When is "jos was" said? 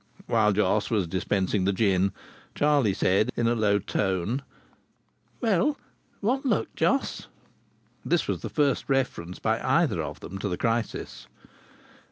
0.53-1.05